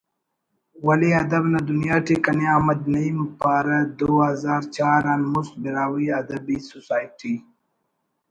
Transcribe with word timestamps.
ولے 0.85 1.09
ادب 1.21 1.43
نا 1.51 1.59
دنیا 1.69 1.97
ٹی 2.05 2.15
کنے 2.23 2.45
احمد 2.55 2.81
نعیم 2.91 3.19
پارہ 3.39 3.79
دو 3.97 4.11
ہزار 4.29 4.61
چار 4.75 5.03
آن 5.11 5.21
مُست 5.31 5.53
براہوئی 5.61 6.07
ادبی 6.19 6.57
سوسائٹی 6.71 7.33